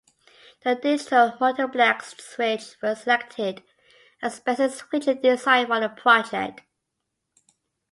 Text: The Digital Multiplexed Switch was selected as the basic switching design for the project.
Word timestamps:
The 0.63 0.73
Digital 0.73 1.33
Multiplexed 1.39 2.19
Switch 2.21 2.75
was 2.81 3.01
selected 3.01 3.61
as 4.19 4.39
the 4.39 4.41
basic 4.55 4.71
switching 4.87 5.21
design 5.21 5.67
for 5.67 5.79
the 5.79 5.89
project. 5.89 6.61